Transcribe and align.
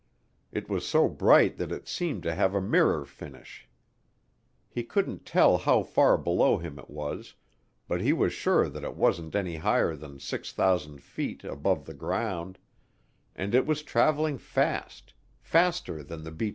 It 0.51 0.67
was 0.67 0.83
so 0.87 1.07
bright 1.07 1.57
that 1.57 1.71
it 1.71 1.87
seemed 1.87 2.23
to 2.23 2.33
have 2.33 2.55
a 2.55 2.59
mirror 2.59 3.05
finish. 3.05 3.67
He 4.67 4.83
couldn't 4.83 5.27
tell 5.27 5.59
how 5.59 5.83
far 5.83 6.17
below 6.17 6.57
him 6.57 6.79
it 6.79 6.89
was 6.89 7.35
but 7.87 8.01
he 8.01 8.11
was 8.11 8.33
sure 8.33 8.67
that 8.67 8.83
it 8.83 8.95
wasn't 8.95 9.35
any 9.35 9.57
higher 9.57 9.95
than 9.95 10.17
6,000 10.19 11.03
feet 11.03 11.43
above 11.43 11.85
the 11.85 11.93
ground, 11.93 12.57
and 13.35 13.53
it 13.53 13.67
was 13.67 13.83
traveling 13.83 14.39
fast, 14.39 15.13
faster 15.39 16.01
than 16.01 16.23
the 16.23 16.31
B 16.31 16.45
29. 16.45 16.49